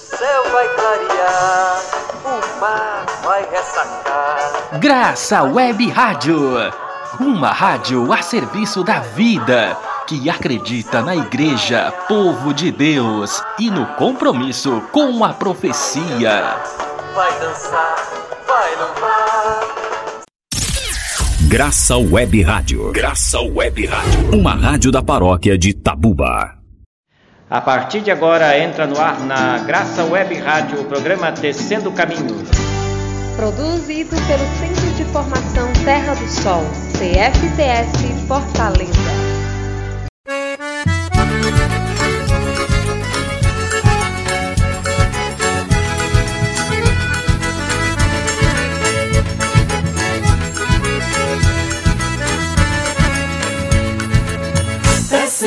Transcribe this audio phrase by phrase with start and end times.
[0.00, 1.82] céu vai clarear,
[2.24, 4.78] o mar vai ressacar.
[4.78, 6.54] Graça Web Rádio,
[7.20, 9.76] uma rádio a serviço da vida,
[10.06, 16.56] que acredita na Igreja, povo de Deus e no compromisso com a profecia.
[17.14, 17.96] Vai dançar,
[18.46, 19.60] vai louvar.
[21.48, 22.92] Graça Web Rádio.
[22.92, 24.38] Graça Web Rádio.
[24.38, 26.59] Uma rádio da paróquia de Tabuba.
[27.50, 32.48] A partir de agora entra no ar na Graça Web Rádio o programa Tecendo Caminhos.
[33.34, 36.62] Produzido pelo Centro de Formação Terra do Sol,
[36.92, 39.29] CFTS Fortaleza.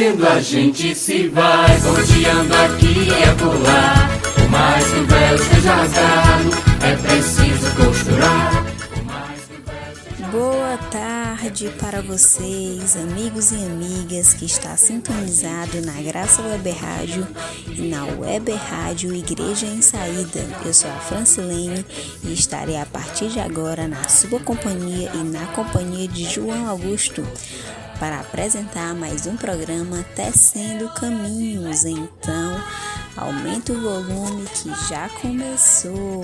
[0.04, 4.10] Descendo a gente se vai, rodeando aqui e acolá.
[4.46, 6.50] O mais que o véu esteja rasgado,
[6.84, 8.66] é preciso costurar.
[10.30, 17.26] Boa tarde para vocês, amigos e amigas que está sintonizado na Graça Web Rádio
[17.66, 20.46] e na Web Rádio Igreja em Saída.
[20.66, 21.86] Eu sou a Francilene
[22.26, 27.26] e estarei a partir de agora na sua companhia e na companhia de João Augusto
[28.00, 31.86] para apresentar mais um programa Tecendo Caminhos.
[31.86, 32.64] Então,
[33.16, 36.24] aumenta o volume que já começou.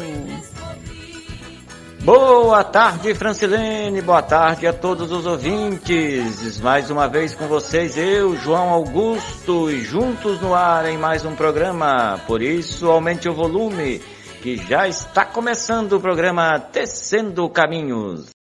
[2.03, 4.01] Boa tarde, Francilene.
[4.01, 6.59] Boa tarde a todos os ouvintes.
[6.61, 11.35] Mais uma vez com vocês, eu, João Augusto, e juntos no ar em mais um
[11.35, 12.19] programa.
[12.25, 13.99] Por isso, aumente o volume,
[14.41, 18.38] que já está começando o programa Tecendo Caminhos.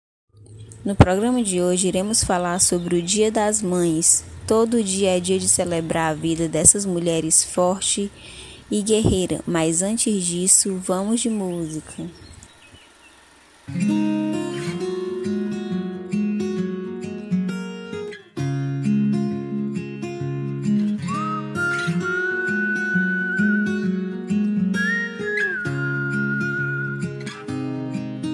[0.89, 4.25] No programa de hoje iremos falar sobre o Dia das Mães.
[4.47, 8.11] Todo dia é dia de celebrar a vida dessas mulheres forte
[8.71, 12.07] e guerreira, mas antes disso, vamos de música.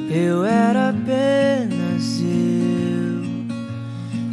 [0.08, 0.63] Eu era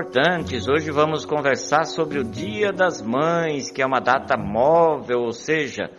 [0.00, 0.66] Importantes.
[0.66, 5.90] Hoje vamos conversar sobre o Dia das Mães, que é uma data móvel, ou seja,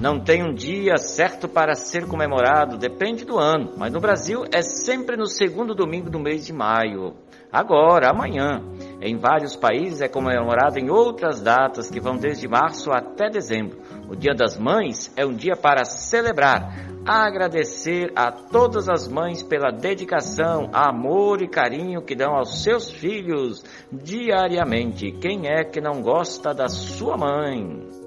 [0.00, 4.62] não tem um dia certo para ser comemorado, depende do ano, mas no Brasil é
[4.62, 7.14] sempre no segundo domingo do mês de maio.
[7.52, 8.62] Agora, amanhã.
[9.04, 13.80] Em vários países é comemorado em outras datas que vão desde março até dezembro.
[14.08, 19.72] O Dia das Mães é um dia para celebrar, agradecer a todas as mães pela
[19.72, 25.10] dedicação, amor e carinho que dão aos seus filhos diariamente.
[25.10, 28.01] Quem é que não gosta da sua mãe?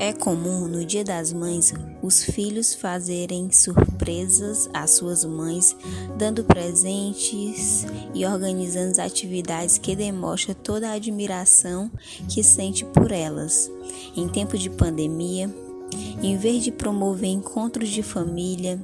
[0.00, 5.76] É comum no Dia das Mães os filhos fazerem surpresas às suas mães,
[6.16, 11.90] dando presentes e organizando atividades que demonstram toda a admiração
[12.28, 13.70] que sente por elas.
[14.16, 15.52] Em tempo de pandemia,
[16.22, 18.78] em vez de promover encontros de família,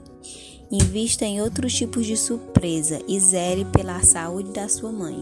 [0.70, 5.16] invista em outros tipos de surpresa e zere pela saúde da sua mãe.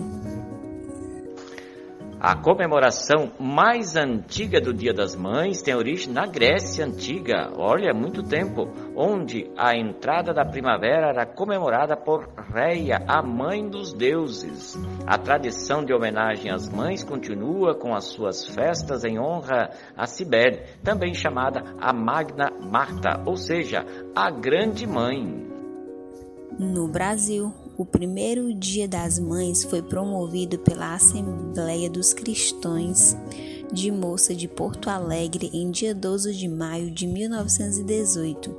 [2.25, 8.23] A comemoração mais antiga do Dia das Mães tem origem na Grécia Antiga, olha, muito
[8.23, 14.79] tempo, onde a entrada da primavera era comemorada por Reia, a mãe dos deuses.
[15.05, 20.61] A tradição de homenagem às mães continua com as suas festas em honra a Cibele,
[20.85, 23.85] também chamada a Magna Marta, ou seja,
[24.15, 25.51] a Grande Mãe.
[26.57, 33.17] No Brasil, o primeiro Dia das Mães foi promovido pela Assembleia dos Cristãos
[33.73, 38.57] de Moça de Porto Alegre em dia 12 de maio de 1918,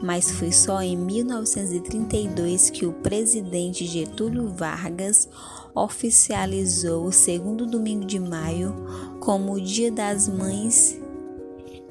[0.00, 5.28] mas foi só em 1932 que o presidente Getúlio Vargas
[5.74, 8.74] oficializou o segundo domingo de maio
[9.20, 10.98] como o Dia das Mães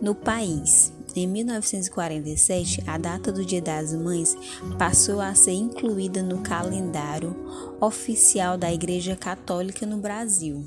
[0.01, 0.90] no país.
[1.13, 4.37] Em 1947, a data do Dia das Mães
[4.77, 7.35] passou a ser incluída no calendário
[7.81, 10.65] oficial da Igreja Católica no Brasil.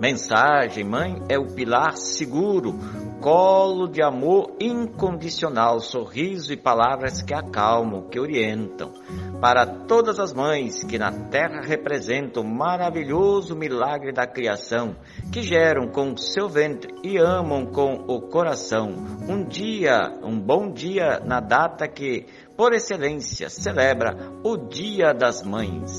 [0.00, 2.78] Mensagem: Mãe é o pilar seguro,
[3.20, 8.92] colo de amor incondicional, sorriso e palavras que acalmam, que orientam.
[9.40, 14.94] Para todas as mães que na terra representam o maravilhoso milagre da criação,
[15.32, 18.90] que geram com seu ventre e amam com o coração.
[19.26, 24.14] Um dia, um bom dia na data que, por excelência, celebra
[24.44, 25.98] o Dia das Mães.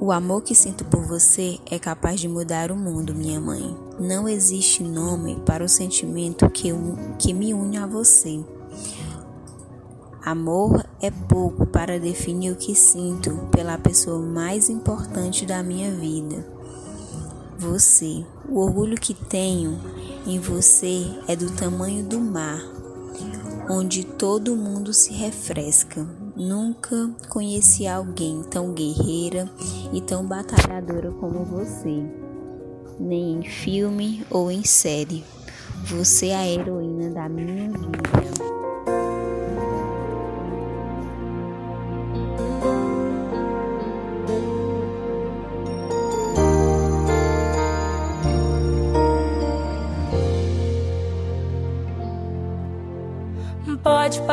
[0.00, 3.74] O amor que sinto por você é capaz de mudar o mundo, minha mãe.
[3.98, 6.70] Não existe nome para o sentimento que,
[7.18, 8.44] que me une a você.
[10.30, 16.44] Amor é pouco para definir o que sinto pela pessoa mais importante da minha vida.
[17.56, 18.26] Você.
[18.46, 19.80] O orgulho que tenho
[20.26, 22.62] em você é do tamanho do mar,
[23.70, 26.06] onde todo mundo se refresca.
[26.36, 29.50] Nunca conheci alguém tão guerreira
[29.94, 32.04] e tão batalhadora como você,
[33.00, 35.24] nem em filme ou em série.
[35.86, 38.27] Você é a heroína da minha vida.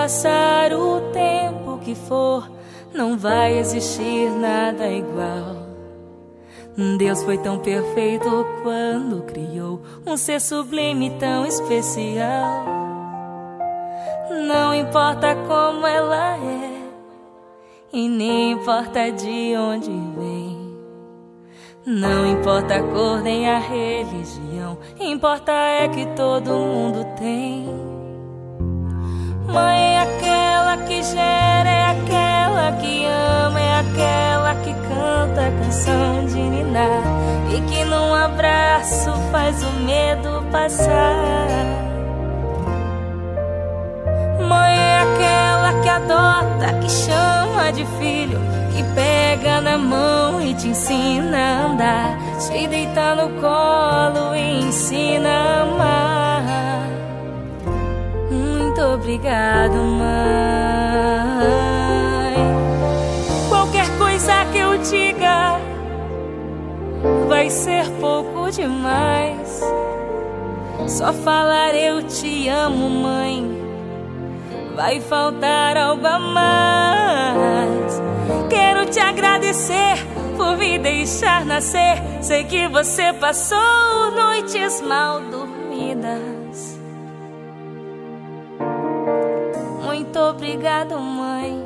[0.06, 2.48] Passar o tempo que for,
[2.94, 5.66] não vai existir nada igual.
[7.00, 8.30] Deus foi tão perfeito
[8.62, 12.66] quando criou um ser sublime tão especial.
[14.48, 16.88] Não importa como ela é,
[17.92, 20.76] e nem importa de onde vem.
[21.84, 27.85] Não importa a cor nem a religião, importa é que todo mundo tem.
[29.48, 36.26] Mãe é aquela que gera, é aquela que ama, é aquela que canta a canção
[36.26, 37.04] de ninar
[37.56, 41.48] e que num abraço faz o medo passar.
[44.48, 48.40] Mãe é aquela que adota, que chama de filho,
[48.76, 55.30] que pega na mão e te ensina a andar, te deita no colo e ensina
[55.30, 56.35] a amar.
[58.76, 60.06] Muito obrigado, mãe.
[63.48, 65.62] Qualquer coisa que eu diga
[67.30, 69.62] vai ser pouco demais.
[70.90, 73.50] Só falar eu te amo, mãe.
[74.76, 78.02] Vai faltar algo a mais.
[78.50, 80.06] Quero te agradecer
[80.36, 82.04] por me deixar nascer.
[82.22, 86.35] Sei que você passou noites mal dormidas.
[90.56, 91.62] Obrigado, mãe,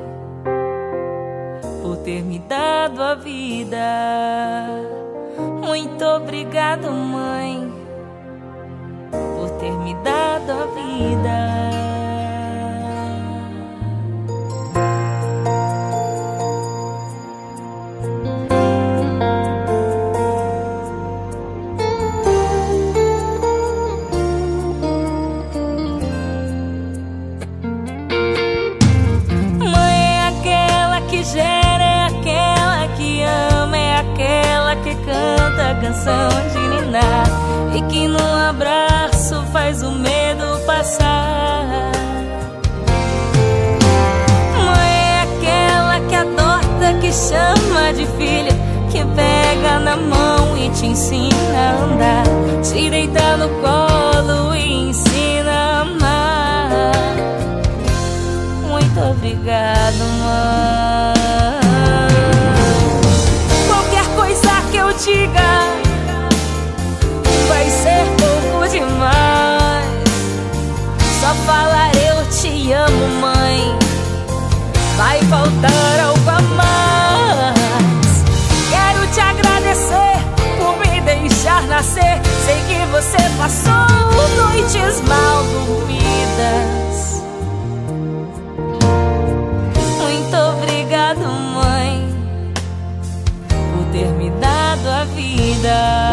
[1.84, 3.78] por ter me dado a vida.
[5.64, 7.72] Muito obrigado, mãe,
[9.12, 11.79] por ter me dado a vida.
[35.80, 37.26] Canção de ninar
[37.74, 41.92] e que num abraço faz o medo passar.
[44.66, 48.54] Mãe é aquela que adota, que chama de filha,
[48.92, 52.24] que pega na mão e te ensina a andar,
[52.62, 56.92] te deita no colo e ensina a amar.
[58.70, 61.19] Muito obrigado, mãe.
[67.48, 69.86] Vai ser pouco demais.
[71.22, 73.78] Só falar eu te amo, mãe.
[74.98, 77.56] Vai faltar algo a mais.
[78.70, 80.20] Quero te agradecer
[80.58, 82.20] por me deixar nascer.
[82.46, 86.99] Sei que você passou noites mal dormidas.
[95.62, 96.09] Vida.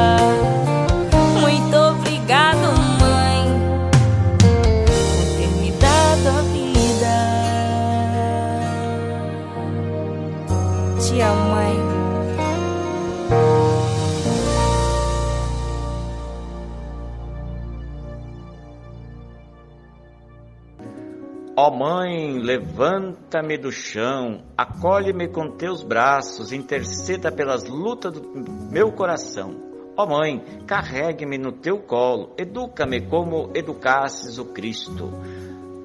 [22.76, 29.56] Levanta-me do chão, acolhe-me com teus braços, interceda pelas lutas do meu coração.
[29.96, 35.10] Ó oh mãe, carregue-me no teu colo, educa-me como educasses o Cristo,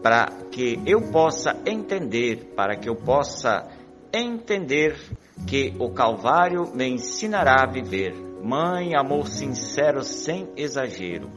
[0.04, 3.70] para que eu possa entender, para que eu possa
[4.14, 4.98] entender
[5.48, 8.14] que o Calvário me ensinará a viver.
[8.44, 11.30] Mãe, amor sincero sem exagero.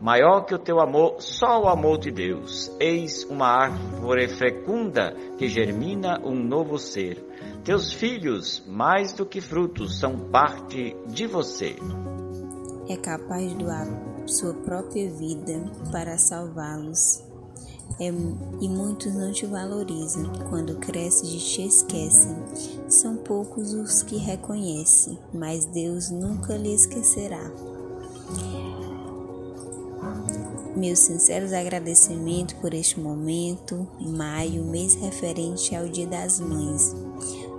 [0.00, 2.70] Maior que o teu amor, só o amor de Deus.
[2.78, 7.24] Eis uma árvore fecunda que germina um novo ser.
[7.64, 11.76] Teus filhos, mais do que frutos, são parte de você.
[12.88, 13.86] É capaz de doar
[14.26, 17.28] sua própria vida para salvá-los
[18.00, 20.30] é, e muitos não te valorizam.
[20.48, 22.36] Quando cresces e te esquecem.
[22.88, 27.50] São poucos os que reconhecem, mas Deus nunca lhe esquecerá.
[30.78, 36.94] Meus sinceros agradecimentos por este momento, maio, mês referente ao Dia das Mães.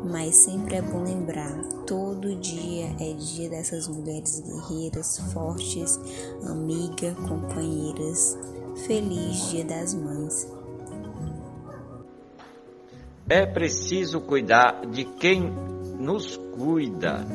[0.09, 5.99] Mas sempre é bom lembrar, todo dia é dia dessas mulheres guerreiras, fortes,
[6.49, 8.38] amigas, companheiras,
[8.88, 10.47] Feliz Dia das Mães.
[13.29, 15.51] É preciso cuidar de quem
[15.99, 17.27] nos cuida.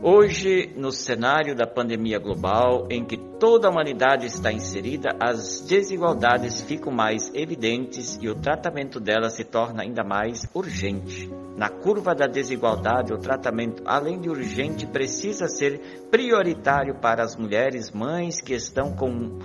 [0.00, 6.60] Hoje, no cenário da pandemia global, em que toda a humanidade está inserida, as desigualdades
[6.60, 11.28] ficam mais evidentes e o tratamento delas se torna ainda mais urgente.
[11.56, 15.80] Na curva da desigualdade, o tratamento, além de urgente, precisa ser
[16.12, 19.40] prioritário para as mulheres mães que estão com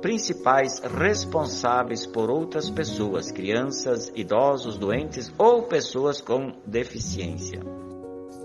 [0.00, 7.85] principais responsáveis por outras pessoas, crianças, idosos, doentes ou pessoas com deficiência.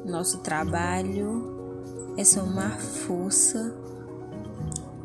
[0.06, 3.74] Nosso trabalho é somar força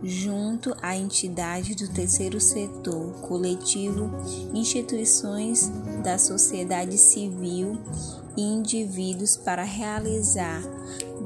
[0.03, 4.11] junto à entidade do terceiro setor, coletivo,
[4.55, 5.71] instituições
[6.03, 7.79] da sociedade civil
[8.37, 10.63] e indivíduos para realizar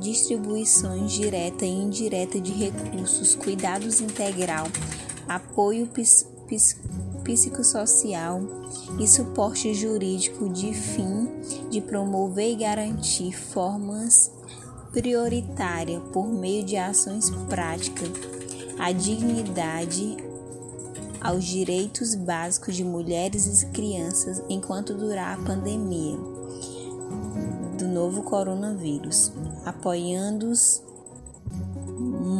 [0.00, 4.66] distribuições direta e indireta de recursos, cuidados integral,
[5.28, 5.86] apoio
[7.30, 8.40] psicossocial
[8.98, 11.28] e suporte jurídico de fim
[11.70, 14.32] de promover e garantir formas
[14.92, 18.08] prioritárias por meio de ações práticas.
[18.78, 20.16] A dignidade
[21.20, 26.16] aos direitos básicos de mulheres e crianças enquanto durar a pandemia
[27.78, 29.30] do novo coronavírus,
[29.64, 30.82] apoiando-os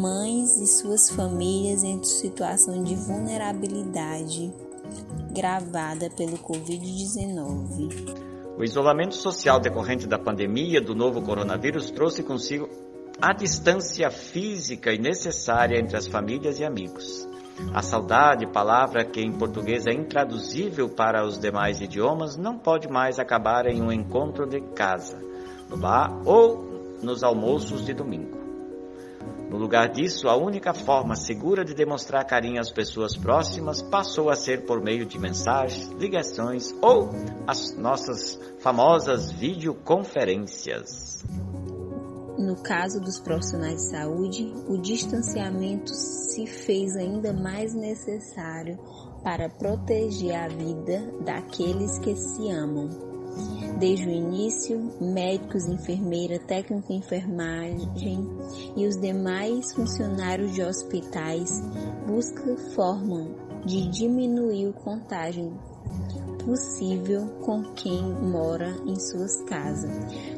[0.01, 4.53] mães e suas famílias em situação de vulnerabilidade
[5.41, 8.59] gravada pelo Covid-19.
[8.59, 12.69] O isolamento social decorrente da pandemia do novo coronavírus trouxe consigo
[13.23, 17.27] a distância física e necessária entre as famílias e amigos.
[17.73, 23.19] A saudade, palavra que em português é intraduzível para os demais idiomas, não pode mais
[23.19, 25.19] acabar em um encontro de casa,
[25.71, 28.40] no bar ou nos almoços de domingo.
[29.51, 34.37] No lugar disso, a única forma segura de demonstrar carinho às pessoas próximas passou a
[34.37, 37.11] ser por meio de mensagens, ligações ou
[37.49, 41.25] as nossas famosas videoconferências.
[42.39, 48.79] No caso dos profissionais de saúde, o distanciamento se fez ainda mais necessário
[49.25, 53.10] para proteger a vida daqueles que se amam.
[53.79, 58.29] Desde o início, médicos, enfermeira, técnico de enfermagem
[58.77, 61.51] e os demais funcionários de hospitais
[62.07, 63.27] buscam forma
[63.65, 65.59] de diminuir o contágio
[66.45, 69.91] possível com quem mora em suas casas.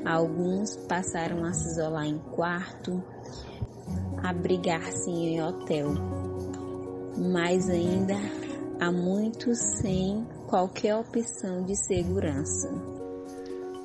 [0.05, 3.03] Alguns passaram a se isolar em quarto,
[4.23, 5.95] abrigar-se em hotel,
[7.17, 8.15] mas ainda
[8.81, 12.71] há muitos sem qualquer opção de segurança.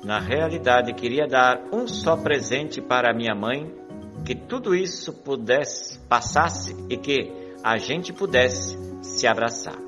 [0.04, 3.74] Na realidade, queria dar um só presente para minha mãe,
[4.22, 7.32] que tudo isso pudesse passasse e que
[7.64, 9.78] a gente pudesse se abraçar.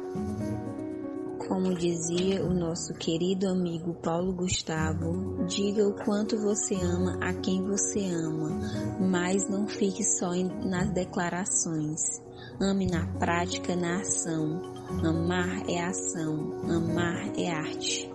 [1.47, 7.63] Como dizia o nosso querido amigo Paulo Gustavo, diga o quanto você ama a quem
[7.63, 8.59] você ama,
[8.99, 10.31] mas não fique só
[10.65, 12.01] nas declarações.
[12.59, 14.80] Ame na prática, na ação.
[14.99, 18.11] Amar é ação, amar é arte.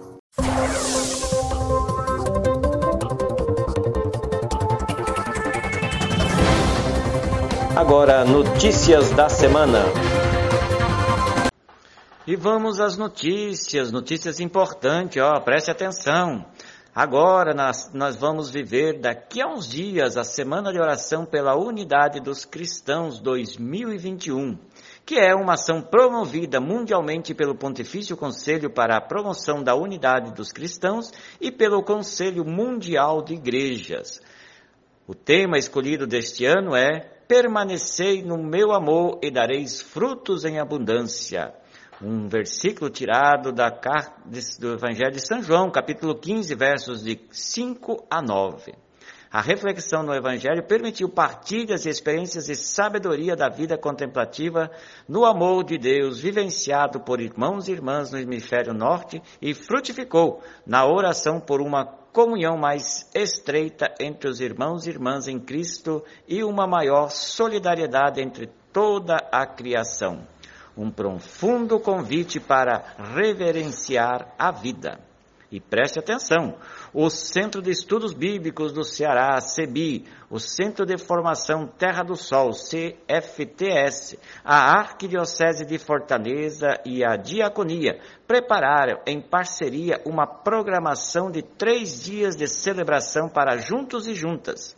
[7.76, 9.80] Agora, notícias da semana.
[12.28, 16.46] E vamos às notícias, notícias importantes, ó, preste atenção.
[16.96, 22.22] Agora nós, nós vamos viver daqui a uns dias a Semana de Oração pela Unidade
[22.22, 24.58] dos Cristãos 2021,
[25.06, 30.52] que é uma ação promovida mundialmente pelo Pontifício Conselho para a Promoção da Unidade dos
[30.52, 34.20] Cristãos e pelo Conselho Mundial de Igrejas.
[35.08, 41.54] O tema escolhido deste ano é Permanecei no meu amor e dareis frutos em abundância
[42.02, 48.22] um versículo tirado da, do Evangelho de São João, capítulo 15, versos de 5 a
[48.22, 48.85] 9.
[49.32, 54.72] A reflexão no Evangelho permitiu partilhas e experiências de sabedoria da vida contemplativa
[55.08, 60.86] no amor de Deus, vivenciado por irmãos e irmãs no hemisfério norte e frutificou na
[60.86, 66.66] oração por uma comunhão mais estreita entre os irmãos e irmãs em Cristo e uma
[66.66, 70.26] maior solidariedade entre toda a criação
[70.78, 72.84] um profundo convite para
[73.14, 75.00] reverenciar a vida.
[75.56, 76.58] E preste atenção,
[76.94, 82.50] o Centro de Estudos Bíblicos do Ceará, CEBI, o Centro de Formação Terra do Sol,
[82.50, 92.04] CFTS, a Arquidiocese de Fortaleza e a Diaconia prepararam em parceria uma programação de três
[92.04, 94.76] dias de celebração para juntos e juntas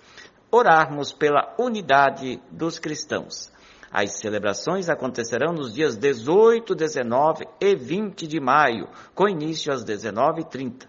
[0.52, 3.52] orarmos pela unidade dos cristãos.
[3.92, 10.88] As celebrações acontecerão nos dias 18, 19 e 20 de maio, com início às 19h30.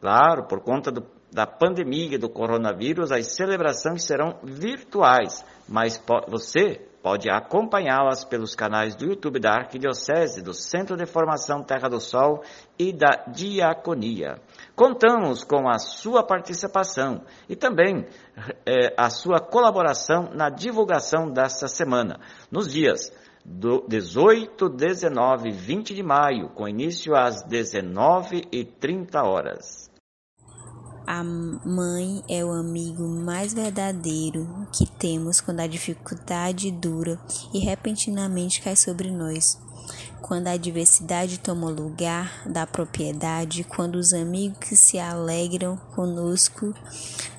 [0.00, 7.28] Claro, por conta do, da pandemia do coronavírus, as celebrações serão virtuais, mas você pode
[7.28, 12.42] acompanhá-las pelos canais do YouTube da Arquidiocese, do Centro de Formação Terra do Sol
[12.78, 14.36] e da Diaconia.
[14.76, 18.06] Contamos com a sua participação e também
[18.64, 23.12] é, a sua colaboração na divulgação desta semana, nos dias
[23.44, 29.91] do 18, 19 e 20 de maio, com início às 19h30 horas.
[31.06, 37.18] A mãe é o amigo mais verdadeiro que temos quando a dificuldade dura
[37.52, 39.58] e repentinamente cai sobre nós.
[40.20, 46.74] Quando a adversidade toma lugar da propriedade, quando os amigos que se alegram conosco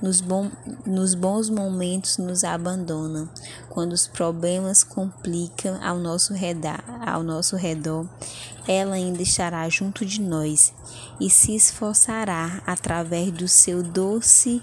[0.01, 0.51] nos, bom,
[0.85, 3.27] nos bons momentos nos abandonam,
[3.69, 8.07] quando os problemas complicam ao nosso, redor, ao nosso redor,
[8.67, 10.73] ela ainda estará junto de nós
[11.19, 14.61] e se esforçará através do seu doce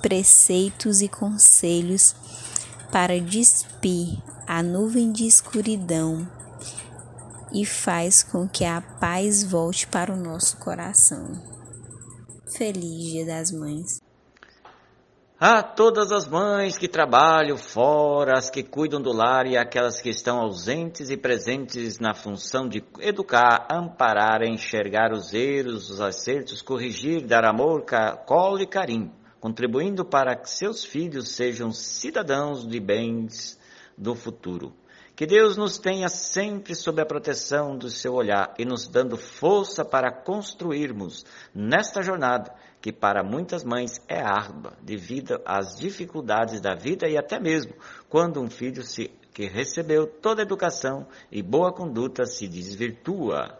[0.00, 2.14] preceitos e conselhos
[2.90, 6.26] para despir a nuvem de escuridão
[7.52, 11.32] e faz com que a paz volte para o nosso coração.
[12.56, 14.00] Feliz Dia das Mães.
[15.38, 20.08] A todas as mães que trabalham fora, as que cuidam do lar e aquelas que
[20.08, 27.26] estão ausentes e presentes na função de educar, amparar, enxergar os erros, os acertos, corrigir,
[27.26, 27.84] dar amor,
[28.24, 33.57] colo e carinho, contribuindo para que seus filhos sejam cidadãos de bens
[33.98, 34.72] do futuro.
[35.18, 39.84] Que Deus nos tenha sempre sob a proteção do seu olhar e nos dando força
[39.84, 47.08] para construirmos nesta jornada que para muitas mães é árdua devido às dificuldades da vida
[47.08, 47.74] e até mesmo
[48.08, 53.58] quando um filho se, que recebeu toda a educação e boa conduta se desvirtua.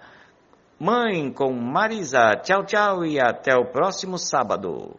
[0.80, 2.36] Mãe com Marisa.
[2.36, 4.96] Tchau, tchau e até o próximo sábado.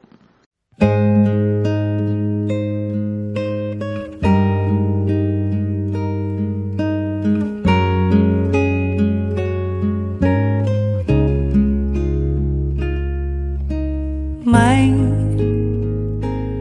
[14.44, 14.96] Mãe,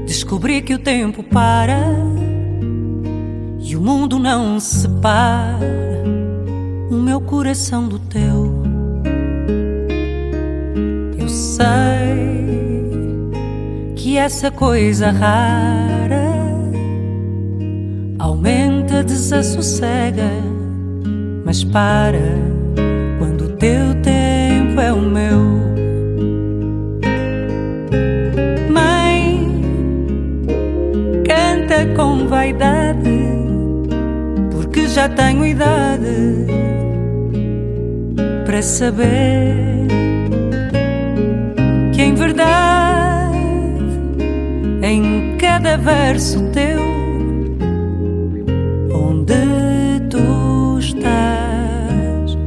[0.06, 1.88] descobri que o tempo para
[3.60, 5.58] e o mundo não separa
[6.92, 8.67] o meu coração do teu
[11.58, 13.32] sei
[13.96, 16.28] que essa coisa rara
[18.20, 20.30] aumenta, desassossega,
[21.44, 22.20] mas para
[23.18, 25.40] quando o teu tempo é o meu.
[28.72, 29.52] Mãe,
[31.26, 33.18] canta com vaidade,
[34.52, 36.46] porque já tenho idade
[38.46, 39.67] para saber
[42.18, 43.38] verdade
[44.82, 46.82] em cada verso teu,
[48.92, 49.36] onde
[50.10, 52.38] tu estás,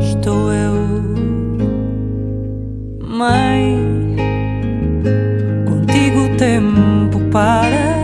[0.00, 0.74] estou eu,
[3.06, 3.78] Mãe.
[5.68, 7.96] Contigo o tempo para,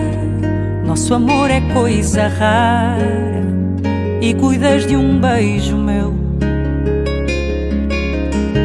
[0.86, 3.42] nosso amor é coisa rara
[4.20, 6.14] e cuidas de um beijo meu.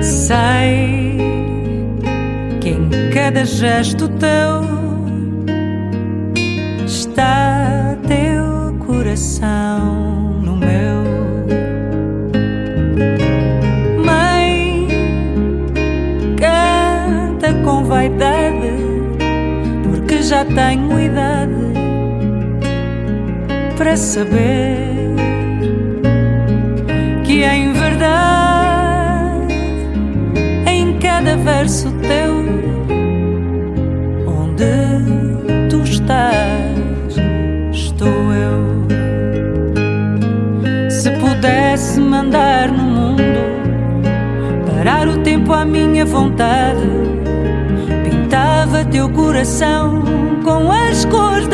[0.02, 1.11] Sei
[3.32, 4.62] cada gesto teu
[6.86, 11.06] está teu coração no meu.
[14.04, 14.86] Mãe,
[16.36, 18.74] canta com vaidade,
[19.90, 21.54] porque já tenho idade
[23.78, 25.16] para saber
[27.24, 29.56] que em verdade
[30.68, 32.71] em cada verso teu
[42.22, 43.24] mandar no mundo,
[44.68, 46.88] parar o tempo à minha vontade,
[48.04, 50.04] pintava teu coração
[50.44, 51.48] com as cores